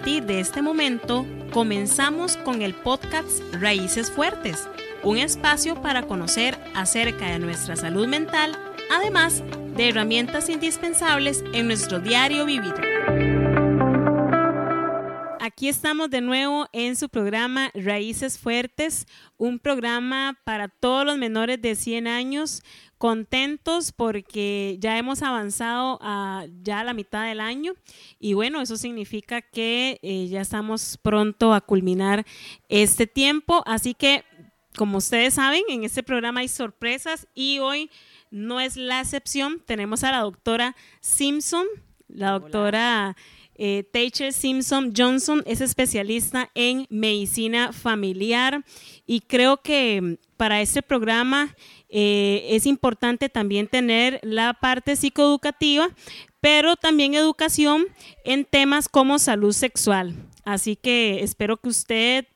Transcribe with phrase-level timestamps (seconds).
[0.00, 4.66] partir de este momento comenzamos con el podcast Raíces Fuertes,
[5.02, 8.58] un espacio para conocer acerca de nuestra salud mental,
[8.90, 9.42] además
[9.76, 12.89] de herramientas indispensables en nuestro diario vivir.
[15.60, 19.06] Aquí estamos de nuevo en su programa Raíces Fuertes,
[19.36, 22.62] un programa para todos los menores de 100 años,
[22.96, 27.74] contentos porque ya hemos avanzado a ya la mitad del año.
[28.18, 32.24] Y bueno, eso significa que eh, ya estamos pronto a culminar
[32.70, 34.24] este tiempo, así que
[34.76, 37.90] como ustedes saben, en este programa hay sorpresas y hoy
[38.30, 39.60] no es la excepción.
[39.66, 41.66] Tenemos a la doctora Simpson,
[42.08, 43.14] la doctora
[43.62, 48.64] eh, Simpson Johnson, es especialista en medicina familiar
[49.06, 51.54] y creo que para este programa
[51.90, 55.90] eh, es importante también tener la parte psicoeducativa,
[56.40, 57.86] pero también educación
[58.24, 60.14] en temas como salud sexual.
[60.44, 62.26] Así que espero que usted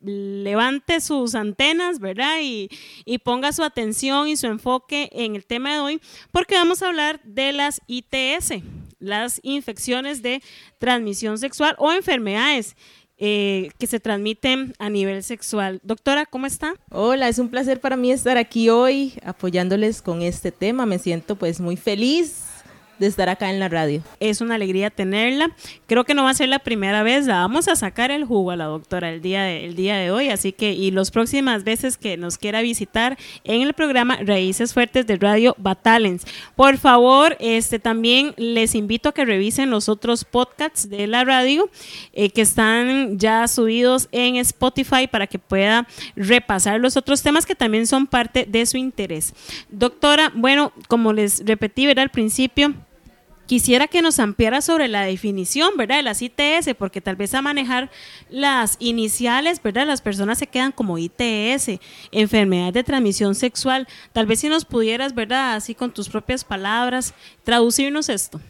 [0.00, 2.38] levante sus antenas, ¿verdad?
[2.40, 2.70] Y,
[3.04, 6.00] y, ponga su atención y su enfoque en el tema de hoy,
[6.32, 8.62] porque vamos a hablar de las ITS,
[9.00, 10.42] las infecciones de
[10.78, 12.76] transmisión sexual o enfermedades.
[13.22, 15.78] Eh, que se transmiten a nivel sexual.
[15.82, 16.72] Doctora, ¿cómo está?
[16.90, 20.86] Hola, es un placer para mí estar aquí hoy apoyándoles con este tema.
[20.86, 22.49] Me siento pues muy feliz
[23.00, 24.02] de estar acá en la radio.
[24.20, 25.50] Es una alegría tenerla.
[25.86, 27.26] Creo que no va a ser la primera vez.
[27.26, 30.10] La vamos a sacar el jugo a la doctora el día de, el día de
[30.10, 30.28] hoy.
[30.28, 35.06] Así que, y las próximas veces que nos quiera visitar en el programa Raíces Fuertes
[35.06, 36.24] de Radio Batalens.
[36.54, 41.70] Por favor, este también les invito a que revisen los otros podcasts de la radio
[42.12, 47.54] eh, que están ya subidos en Spotify para que pueda repasar los otros temas que
[47.54, 49.32] también son parte de su interés.
[49.70, 52.74] Doctora, bueno, como les repetí, era al principio,
[53.50, 55.96] Quisiera que nos ampliara sobre la definición, ¿verdad?
[55.96, 57.90] De las ITS, porque tal vez a manejar
[58.28, 59.88] las iniciales, ¿verdad?
[59.88, 61.80] Las personas se quedan como ITS,
[62.12, 63.88] enfermedad de transmisión sexual.
[64.12, 65.56] Tal vez si nos pudieras, ¿verdad?
[65.56, 67.12] Así con tus propias palabras,
[67.42, 68.40] traducirnos esto.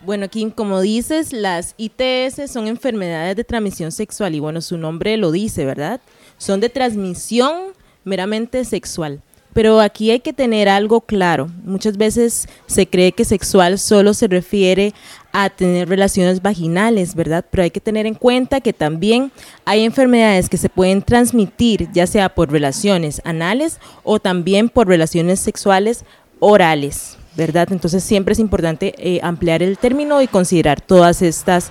[0.00, 5.16] Bueno, Kim, como dices, las ITS son enfermedades de transmisión sexual y bueno, su nombre
[5.16, 6.02] lo dice, ¿verdad?
[6.36, 7.72] Son de transmisión
[8.04, 9.22] meramente sexual.
[9.56, 11.48] Pero aquí hay que tener algo claro.
[11.64, 14.92] Muchas veces se cree que sexual solo se refiere
[15.32, 17.42] a tener relaciones vaginales, ¿verdad?
[17.50, 19.32] Pero hay que tener en cuenta que también
[19.64, 25.40] hay enfermedades que se pueden transmitir, ya sea por relaciones anales o también por relaciones
[25.40, 26.04] sexuales
[26.38, 27.68] orales, ¿verdad?
[27.70, 31.70] Entonces siempre es importante eh, ampliar el término y considerar todas estas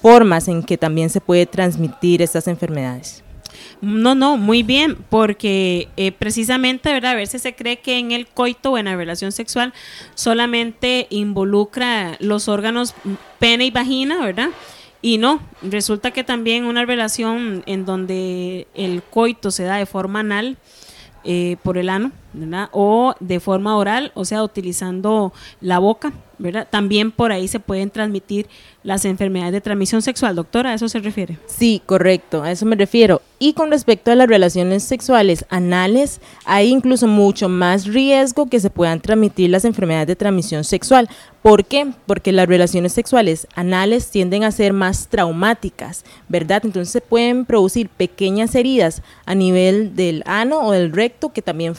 [0.00, 3.22] formas en que también se puede transmitir estas enfermedades.
[3.80, 7.12] No, no, muy bien, porque eh, precisamente, ¿verdad?
[7.12, 9.72] A veces se cree que en el coito o en la relación sexual
[10.14, 12.94] solamente involucra los órganos
[13.38, 14.50] pene y vagina, ¿verdad?
[15.02, 20.20] Y no, resulta que también una relación en donde el coito se da de forma
[20.20, 20.58] anal,
[21.24, 22.12] eh, por el ano,
[22.72, 26.66] O de forma oral, o sea, utilizando la boca, ¿verdad?
[26.70, 28.46] También por ahí se pueden transmitir
[28.82, 31.38] las enfermedades de transmisión sexual, doctora, ¿a eso se refiere?
[31.46, 33.20] Sí, correcto, a eso me refiero.
[33.38, 38.70] Y con respecto a las relaciones sexuales anales, hay incluso mucho más riesgo que se
[38.70, 41.08] puedan transmitir las enfermedades de transmisión sexual.
[41.42, 41.92] ¿Por qué?
[42.06, 46.62] Porque las relaciones sexuales anales tienden a ser más traumáticas, ¿verdad?
[46.64, 51.74] Entonces se pueden producir pequeñas heridas a nivel del ano o del recto que también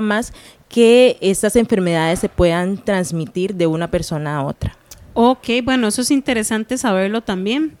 [0.00, 0.32] más
[0.68, 4.76] que estas enfermedades se puedan transmitir de una persona a otra.
[5.14, 7.76] Ok, bueno, eso es interesante saberlo también.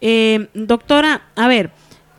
[0.00, 1.70] Eh, doctora, a ver,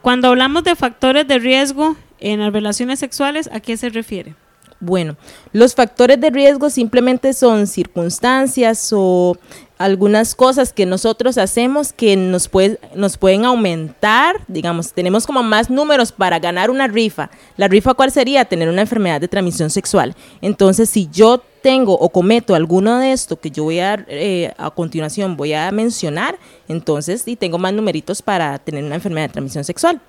[0.01, 4.35] cuando hablamos de factores de riesgo en las relaciones sexuales, ¿a qué se refiere?
[4.79, 5.17] Bueno,
[5.51, 9.37] los factores de riesgo simplemente son circunstancias o
[9.77, 12.49] algunas cosas que nosotros hacemos que nos,
[12.95, 17.29] nos pueden aumentar, digamos, tenemos como más números para ganar una rifa.
[17.57, 18.45] ¿La rifa cuál sería?
[18.45, 20.15] Tener una enfermedad de transmisión sexual.
[20.41, 24.69] Entonces, si yo tengo o cometo alguno de esto que yo voy a, eh, a
[24.69, 26.37] continuación voy a mencionar,
[26.67, 29.99] entonces y tengo más numeritos para tener una enfermedad de transmisión sexual.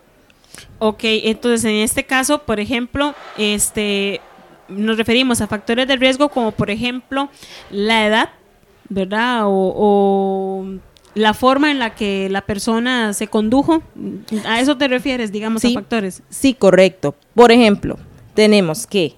[0.78, 4.20] Ok, entonces en este caso, por ejemplo, este
[4.68, 7.28] nos referimos a factores de riesgo como por ejemplo
[7.70, 8.30] la edad,
[8.88, 9.42] ¿verdad?
[9.46, 10.64] O,
[11.14, 13.82] la forma en la que la persona se condujo.
[14.44, 16.22] ¿A eso te refieres, digamos, a factores?
[16.28, 17.14] Sí, correcto.
[17.34, 17.96] Por ejemplo,
[18.34, 19.14] tenemos que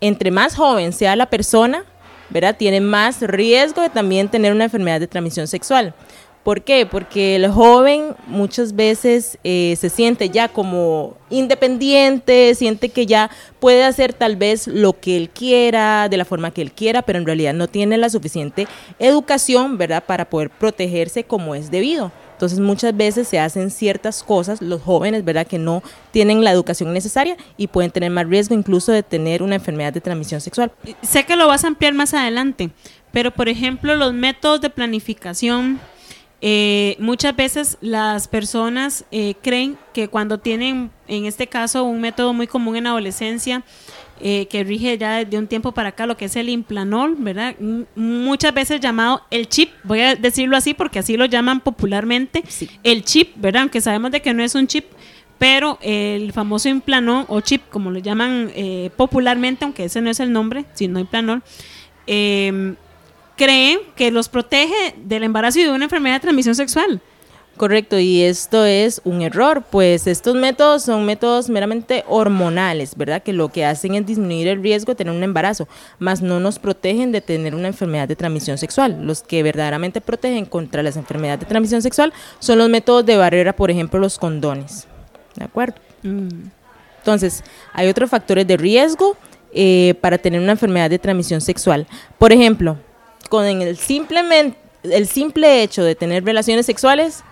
[0.00, 1.84] entre más joven sea la persona,
[2.28, 2.56] ¿verdad?
[2.58, 5.94] Tiene más riesgo de también tener una enfermedad de transmisión sexual.
[6.42, 6.86] ¿Por qué?
[6.86, 13.30] Porque el joven muchas veces eh, se siente ya como independiente, siente que ya
[13.60, 17.20] puede hacer tal vez lo que él quiera, de la forma que él quiera, pero
[17.20, 18.66] en realidad no tiene la suficiente
[18.98, 22.10] educación, ¿verdad?, para poder protegerse como es debido.
[22.32, 25.46] Entonces muchas veces se hacen ciertas cosas, los jóvenes, ¿verdad?
[25.46, 25.80] Que no
[26.10, 30.00] tienen la educación necesaria y pueden tener más riesgo incluso de tener una enfermedad de
[30.00, 30.72] transmisión sexual.
[31.02, 32.70] Sé que lo vas a ampliar más adelante,
[33.12, 35.78] pero por ejemplo los métodos de planificación,
[36.44, 42.32] eh, muchas veces las personas eh, creen que cuando tienen, en este caso, un método
[42.32, 43.62] muy común en adolescencia,
[44.20, 47.54] eh, que rige ya de un tiempo para acá lo que es el implanol, ¿verdad?
[47.94, 52.42] muchas veces llamado el chip, voy a decirlo así porque así lo llaman popularmente,
[52.82, 53.62] el chip, ¿verdad?
[53.62, 54.86] Aunque sabemos de que no es un chip,
[55.38, 58.50] pero el famoso implanol o chip, como lo llaman
[58.96, 61.42] popularmente, aunque ese no es el nombre, sino implanol,
[62.06, 62.74] eh,
[63.42, 67.00] creen que los protege del embarazo y de una enfermedad de transmisión sexual.
[67.56, 73.20] Correcto, y esto es un error, pues estos métodos son métodos meramente hormonales, ¿verdad?
[73.20, 75.66] Que lo que hacen es disminuir el riesgo de tener un embarazo,
[75.98, 79.04] más no nos protegen de tener una enfermedad de transmisión sexual.
[79.04, 83.54] Los que verdaderamente protegen contra las enfermedades de transmisión sexual son los métodos de barrera,
[83.54, 84.86] por ejemplo, los condones.
[85.34, 85.74] ¿De acuerdo?
[86.04, 86.28] Mm.
[86.98, 87.42] Entonces,
[87.72, 89.16] hay otros factores de riesgo
[89.52, 91.88] eh, para tener una enfermedad de transmisión sexual.
[92.18, 92.78] Por ejemplo,
[93.28, 97.22] con el, simplemente, el simple hecho de tener relaciones sexuales,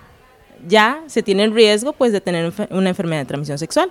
[0.68, 3.90] ya se tiene el riesgo pues de tener una enfermedad de transmisión sexual.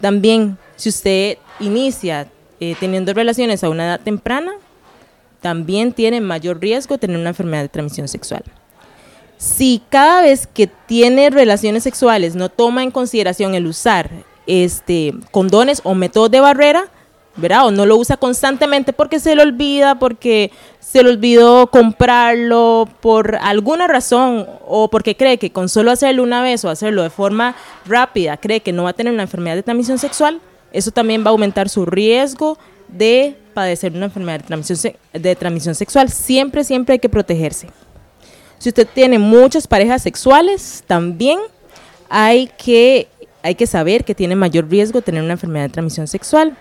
[0.00, 2.28] También, si usted inicia
[2.60, 4.52] eh, teniendo relaciones a una edad temprana,
[5.40, 8.44] también tiene mayor riesgo de tener una enfermedad de transmisión sexual.
[9.38, 14.10] Si cada vez que tiene relaciones sexuales no toma en consideración el usar
[14.46, 16.84] este, condones o métodos de barrera,
[17.36, 17.66] ¿verdad?
[17.66, 20.50] O no lo usa constantemente porque se le olvida, porque
[20.80, 26.42] se le olvidó comprarlo por alguna razón o porque cree que con solo hacerlo una
[26.42, 27.54] vez o hacerlo de forma
[27.86, 30.40] rápida cree que no va a tener una enfermedad de transmisión sexual,
[30.72, 32.58] eso también va a aumentar su riesgo
[32.88, 36.10] de padecer una enfermedad de transmisión, de transmisión sexual.
[36.10, 37.68] Siempre, siempre hay que protegerse.
[38.58, 41.38] Si usted tiene muchas parejas sexuales, también
[42.08, 43.08] hay que,
[43.42, 46.56] hay que saber que tiene mayor riesgo de tener una enfermedad de transmisión sexual.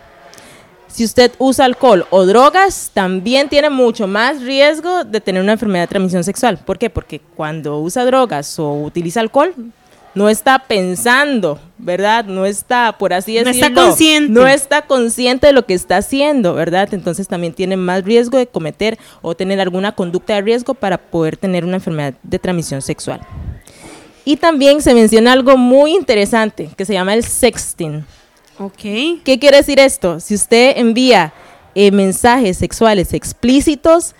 [0.92, 5.84] Si usted usa alcohol o drogas, también tiene mucho más riesgo de tener una enfermedad
[5.84, 6.58] de transmisión sexual.
[6.58, 6.90] ¿Por qué?
[6.90, 9.54] Porque cuando usa drogas o utiliza alcohol,
[10.14, 12.26] no está pensando, ¿verdad?
[12.26, 14.32] No está, por así decirlo, no está consciente.
[14.32, 16.94] No está consciente de lo que está haciendo, ¿verdad?
[16.94, 21.38] Entonces también tiene más riesgo de cometer o tener alguna conducta de riesgo para poder
[21.38, 23.22] tener una enfermedad de transmisión sexual.
[24.26, 28.06] Y también se menciona algo muy interesante que se llama el sexting.
[29.24, 30.20] ¿Qué quiere decir esto?
[30.20, 31.34] Si usted envía
[31.74, 34.14] eh, mensajes sexuales explícitos,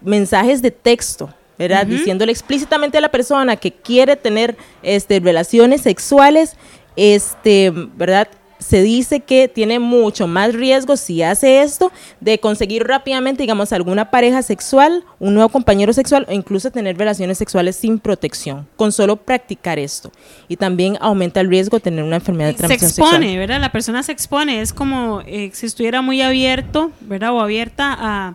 [0.00, 1.86] mensajes de texto, ¿verdad?
[1.86, 6.56] Diciéndole explícitamente a la persona que quiere tener este, relaciones sexuales,
[6.96, 8.28] este, ¿verdad?
[8.58, 14.10] Se dice que tiene mucho más riesgo si hace esto de conseguir rápidamente, digamos, alguna
[14.10, 19.16] pareja sexual, un nuevo compañero sexual o incluso tener relaciones sexuales sin protección, con solo
[19.16, 20.10] practicar esto.
[20.48, 23.10] Y también aumenta el riesgo de tener una enfermedad de transmisión sexual.
[23.10, 23.60] Se expone, ¿verdad?
[23.60, 27.32] La persona se expone, es como eh, si estuviera muy abierto, ¿verdad?
[27.32, 28.34] O abierta a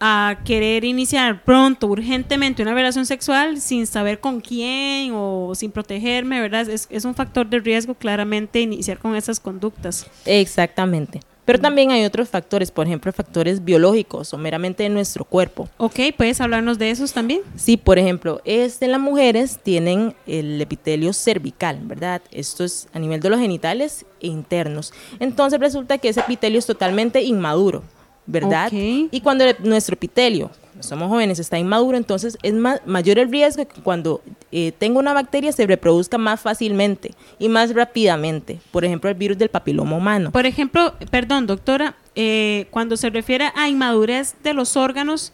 [0.00, 6.40] a querer iniciar pronto, urgentemente una relación sexual sin saber con quién o sin protegerme,
[6.40, 6.68] ¿verdad?
[6.68, 10.06] Es, es un factor de riesgo claramente iniciar con esas conductas.
[10.24, 11.20] Exactamente.
[11.46, 15.68] Pero también hay otros factores, por ejemplo, factores biológicos o meramente de nuestro cuerpo.
[15.76, 17.40] Ok, ¿puedes hablarnos de esos también?
[17.54, 22.20] Sí, por ejemplo, este, las mujeres tienen el epitelio cervical, ¿verdad?
[22.32, 24.92] Esto es a nivel de los genitales e internos.
[25.20, 27.84] Entonces resulta que ese epitelio es totalmente inmaduro.
[28.26, 28.70] ¿Verdad?
[28.72, 32.54] Y cuando nuestro epitelio, somos jóvenes, está inmaduro, entonces es
[32.84, 37.74] mayor el riesgo que cuando eh, tenga una bacteria se reproduzca más fácilmente y más
[37.74, 38.58] rápidamente.
[38.70, 40.32] Por ejemplo, el virus del papiloma humano.
[40.32, 45.32] Por ejemplo, perdón, doctora, eh, cuando se refiere a inmadurez de los órganos,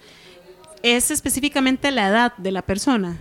[0.83, 3.19] ¿es específicamente la edad de la persona?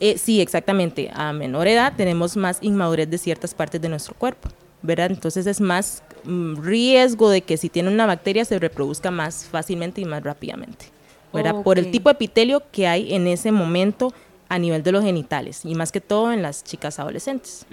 [0.00, 1.10] Eh, sí, exactamente.
[1.14, 4.50] A menor edad tenemos más inmadurez de ciertas partes de nuestro cuerpo.
[4.84, 5.10] ¿verdad?
[5.10, 10.04] Entonces es más riesgo de que si tiene una bacteria se reproduzca más fácilmente y
[10.04, 10.86] más rápidamente,
[11.32, 11.62] ¿verdad?
[11.62, 14.12] Por el tipo de epitelio que hay en ese momento
[14.48, 17.66] a nivel de los genitales y más que todo en las chicas adolescentes.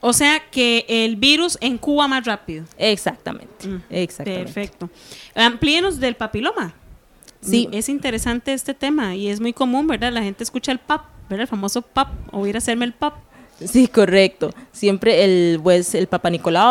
[0.00, 2.64] O sea que el virus incuba más rápido.
[2.76, 4.44] Exactamente, exactamente.
[4.44, 4.90] Perfecto.
[5.34, 6.74] Amplíenos del papiloma.
[7.40, 7.68] Sí.
[7.72, 10.12] Es interesante este tema y es muy común, ¿verdad?
[10.12, 11.42] La gente escucha el PAP, ¿verdad?
[11.42, 13.14] El famoso PAP, o ir a hacerme el PAP.
[13.62, 14.52] Sí, correcto.
[14.72, 16.08] Siempre el, pues, el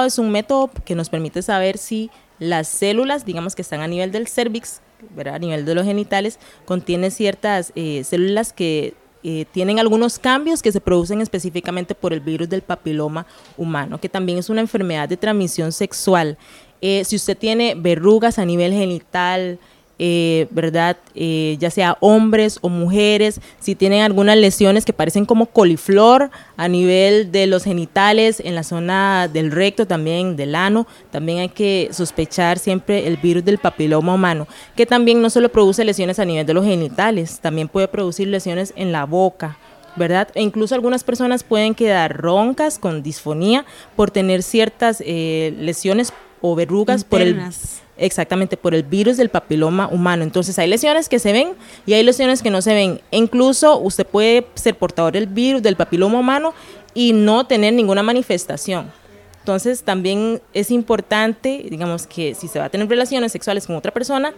[0.05, 2.09] es un método que nos permite saber si
[2.39, 4.81] las células, digamos que están a nivel del cervix,
[5.25, 10.71] a nivel de los genitales, contiene ciertas eh, células que eh, tienen algunos cambios que
[10.71, 13.25] se producen específicamente por el virus del papiloma
[13.55, 16.37] humano, que también es una enfermedad de transmisión sexual.
[16.81, 19.59] Eh, si usted tiene verrugas a nivel genital,
[19.99, 20.97] eh, ¿verdad?
[21.13, 26.67] Eh, ya sea hombres o mujeres, si tienen algunas lesiones que parecen como coliflor a
[26.67, 31.89] nivel de los genitales, en la zona del recto, también del ano, también hay que
[31.91, 36.45] sospechar siempre el virus del papiloma humano, que también no solo produce lesiones a nivel
[36.45, 39.57] de los genitales, también puede producir lesiones en la boca,
[39.95, 40.29] ¿verdad?
[40.33, 43.63] E incluso algunas personas pueden quedar roncas con disfonía
[43.95, 47.39] por tener ciertas eh, lesiones o verrugas por el
[47.97, 50.23] exactamente por el virus del papiloma humano.
[50.23, 51.53] Entonces hay lesiones que se ven
[51.85, 53.01] y hay lesiones que no se ven.
[53.11, 56.53] E incluso usted puede ser portador del virus del papiloma humano
[56.93, 58.91] y no tener ninguna manifestación.
[59.39, 63.91] Entonces también es importante, digamos que si se va a tener relaciones sexuales con otra
[63.91, 64.33] persona,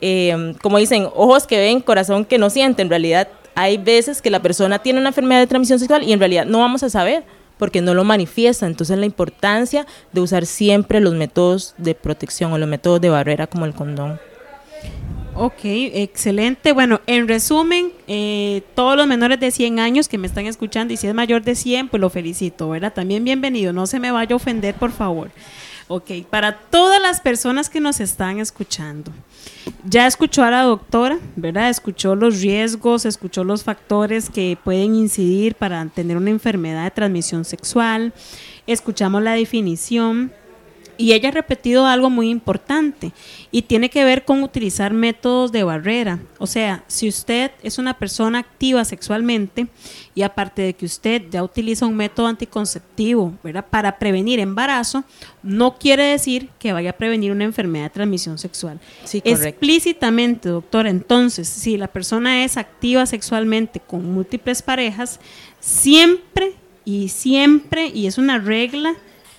[0.00, 2.82] eh, como dicen, ojos que ven, corazón que no siente.
[2.82, 6.20] En realidad hay veces que la persona tiene una enfermedad de transmisión sexual y en
[6.20, 7.24] realidad no vamos a saber
[7.58, 8.66] porque no lo manifiesta.
[8.66, 13.46] Entonces la importancia de usar siempre los métodos de protección o los métodos de barrera
[13.46, 14.18] como el condón.
[15.38, 16.72] Ok, excelente.
[16.72, 20.96] Bueno, en resumen, eh, todos los menores de 100 años que me están escuchando y
[20.96, 22.94] si es mayor de 100, pues lo felicito, ¿verdad?
[22.94, 25.30] También bienvenido, no se me vaya a ofender, por favor.
[25.88, 29.12] Ok, para todas las personas que nos están escuchando,
[29.84, 31.70] ya escuchó a la doctora, ¿verdad?
[31.70, 37.44] Escuchó los riesgos, escuchó los factores que pueden incidir para tener una enfermedad de transmisión
[37.44, 38.12] sexual,
[38.66, 40.32] escuchamos la definición
[40.98, 43.12] y ella ha repetido algo muy importante
[43.50, 46.20] y tiene que ver con utilizar métodos de barrera.
[46.38, 49.66] O sea, si usted es una persona activa sexualmente
[50.14, 53.66] y aparte de que usted ya utiliza un método anticonceptivo ¿verdad?
[53.68, 55.04] para prevenir embarazo,
[55.42, 58.80] no quiere decir que vaya a prevenir una enfermedad de transmisión sexual.
[59.04, 65.20] Sí, Explícitamente, doctora, entonces, si la persona es activa sexualmente con múltiples parejas,
[65.60, 68.94] siempre y siempre, y es una regla,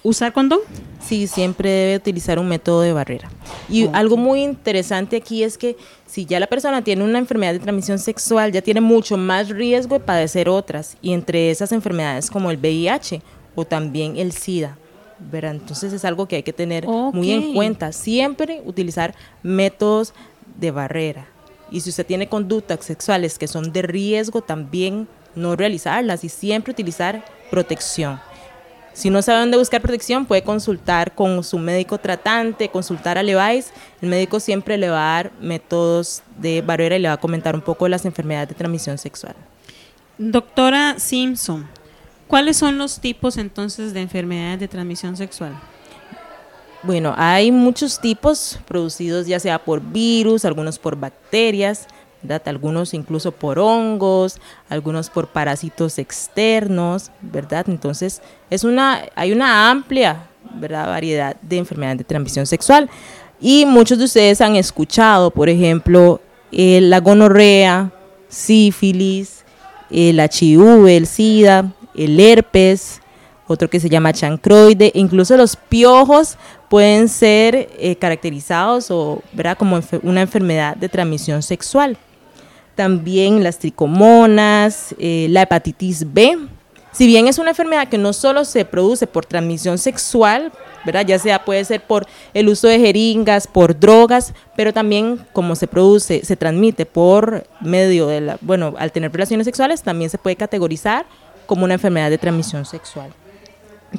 [0.07, 0.59] ¿Usar condón?
[1.05, 3.29] Sí, siempre debe utilizar un método de barrera.
[3.67, 7.59] Y algo muy interesante aquí es que si ya la persona tiene una enfermedad de
[7.59, 12.49] transmisión sexual, ya tiene mucho más riesgo de padecer otras, y entre esas enfermedades como
[12.51, 13.21] el VIH
[13.53, 14.77] o también el SIDA.
[15.19, 15.55] ¿verdad?
[15.55, 17.91] Entonces es algo que hay que tener muy en cuenta.
[17.91, 20.13] Siempre utilizar métodos
[20.57, 21.27] de barrera.
[21.69, 26.71] Y si usted tiene conductas sexuales que son de riesgo, también no realizarlas y siempre
[26.71, 28.21] utilizar protección.
[28.97, 33.71] Si no sabe dónde buscar protección, puede consultar con su médico tratante, consultar a Levi's.
[34.01, 37.53] El médico siempre le va a dar métodos de barrera y le va a comentar
[37.53, 39.35] un poco de las enfermedades de transmisión sexual.
[40.17, 41.67] Doctora Simpson,
[42.27, 45.53] ¿cuáles son los tipos entonces de enfermedades de transmisión sexual?
[46.81, 51.85] Bueno, hay muchos tipos producidos ya sea por virus, algunos por bacterias
[52.45, 57.65] algunos incluso por hongos, algunos por parásitos externos, ¿verdad?
[57.69, 60.87] Entonces, es una, hay una amplia ¿verdad?
[60.87, 62.89] variedad de enfermedades de transmisión sexual.
[63.39, 67.91] Y muchos de ustedes han escuchado, por ejemplo, la gonorrea,
[68.29, 69.43] sífilis,
[69.89, 73.01] el HIV, el SIDA, el herpes,
[73.47, 76.37] otro que se llama chancroide, incluso los piojos
[76.69, 79.57] pueden ser eh, caracterizados o ¿verdad?
[79.57, 81.97] como una enfermedad de transmisión sexual
[82.77, 86.37] también las tricomonas, eh, la hepatitis B.
[86.93, 90.51] Si bien es una enfermedad que no solo se produce por transmisión sexual,
[90.85, 91.05] ¿verdad?
[91.05, 95.67] ya sea puede ser por el uso de jeringas, por drogas, pero también como se
[95.67, 100.35] produce, se transmite por medio de la, bueno, al tener relaciones sexuales, también se puede
[100.35, 101.05] categorizar
[101.47, 103.11] como una enfermedad de transmisión sexual.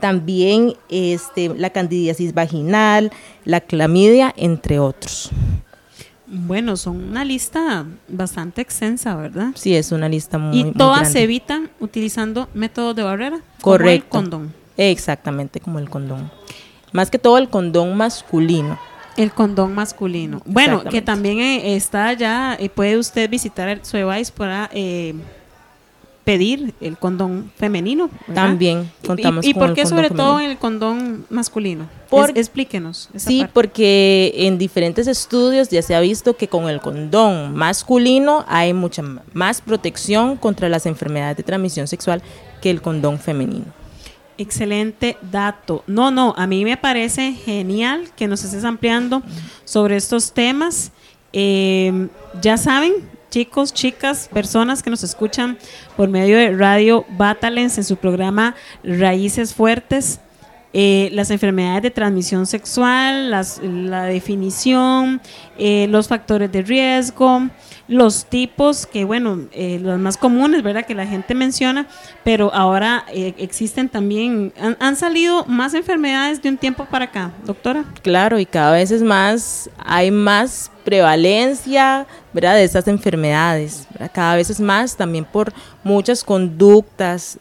[0.00, 3.10] También este, la candidiasis vaginal,
[3.44, 5.30] la clamidia, entre otros.
[6.30, 9.52] Bueno, son una lista bastante extensa, ¿verdad?
[9.54, 13.40] Sí, es una lista muy Y todas se evitan utilizando métodos de barrera.
[13.62, 14.08] Correcto.
[14.10, 14.54] Como el condón.
[14.76, 16.30] Exactamente, como el condón.
[16.92, 18.78] Más que todo el condón masculino.
[19.16, 20.42] El condón masculino.
[20.44, 25.14] Bueno, que también eh, está ya, eh, puede usted visitar el Suevice para eh,
[26.28, 28.10] pedir el condón femenino.
[28.34, 31.88] También contamos ¿Y, y por qué sobre todo en el condón masculino?
[32.34, 33.08] explíquenos.
[33.16, 38.74] sí, porque en diferentes estudios ya se ha visto que con el condón masculino hay
[38.74, 42.20] mucha más protección contra las enfermedades de transmisión sexual
[42.60, 43.64] que el condón femenino.
[44.36, 45.82] Excelente dato.
[45.86, 49.22] No, no, a mí me parece genial que nos estés ampliando
[49.64, 50.92] sobre estos temas.
[51.32, 52.08] Eh,
[52.42, 52.92] ya saben,
[53.30, 55.58] chicos, chicas, personas que nos escuchan
[55.96, 60.20] por medio de Radio Batalens en su programa Raíces Fuertes.
[60.74, 65.20] eh, las enfermedades de transmisión sexual, la definición,
[65.56, 67.48] eh, los factores de riesgo,
[67.88, 70.86] los tipos que, bueno, eh, los más comunes, ¿verdad?
[70.86, 71.86] Que la gente menciona,
[72.22, 77.84] pero ahora existen también, han, han, salido más enfermedades de un tiempo para acá, doctora.
[78.02, 82.54] Claro, y cada vez es más, hay más prevalencia, ¿verdad?
[82.54, 85.52] De estas enfermedades, cada vez es más también por
[85.82, 87.38] muchas conductas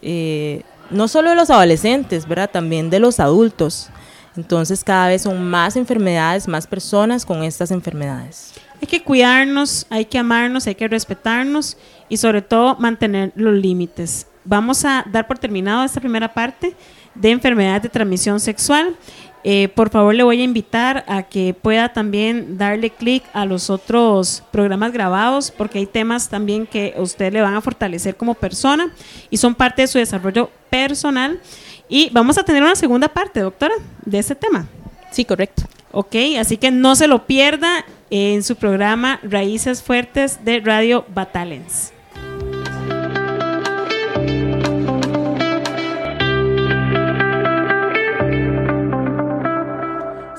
[0.89, 2.49] no solo de los adolescentes, ¿verdad?
[2.49, 3.89] También de los adultos.
[4.35, 8.53] Entonces cada vez son más enfermedades, más personas con estas enfermedades.
[8.81, 11.77] Hay que cuidarnos, hay que amarnos, hay que respetarnos
[12.09, 14.27] y sobre todo mantener los límites.
[14.43, 16.75] Vamos a dar por terminado esta primera parte
[17.15, 18.95] de enfermedades de transmisión sexual.
[19.43, 23.69] Eh, por favor, le voy a invitar a que pueda también darle clic a los
[23.69, 28.33] otros programas grabados, porque hay temas también que a usted le van a fortalecer como
[28.33, 28.91] persona
[29.29, 31.39] y son parte de su desarrollo personal.
[31.89, 34.67] Y vamos a tener una segunda parte, doctora, de ese tema.
[35.11, 35.63] Sí, correcto.
[35.91, 41.93] Ok, así que no se lo pierda en su programa Raíces Fuertes de Radio Batalens.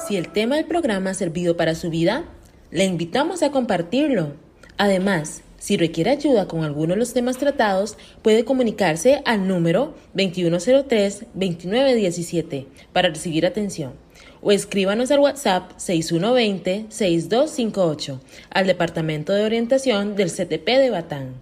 [0.07, 2.25] Si el tema del programa ha servido para su vida,
[2.71, 4.35] le invitamos a compartirlo.
[4.77, 12.67] Además, si requiere ayuda con alguno de los temas tratados, puede comunicarse al número 2103-2917
[12.93, 13.95] para recibir atención
[14.41, 18.19] o escríbanos al WhatsApp 6120-6258
[18.51, 21.35] al Departamento de Orientación del CTP de Batán.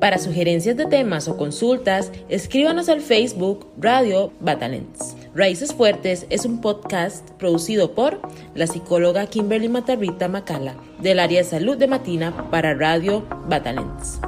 [0.00, 5.16] Para sugerencias de temas o consultas, escríbanos al Facebook Radio Batalents.
[5.34, 8.20] Raíces Fuertes es un podcast producido por
[8.54, 14.20] la psicóloga Kimberly Matarrita Macala del área de salud de Matina para Radio Batalents.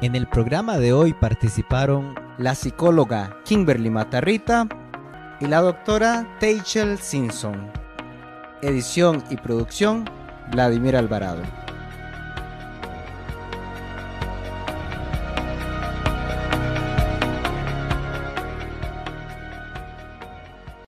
[0.00, 4.66] En el programa de hoy participaron la psicóloga Kimberly Matarrita
[5.42, 7.68] y la doctora Teichel Simpson.
[8.62, 10.08] Edición y producción,
[10.52, 11.42] Vladimir Alvarado.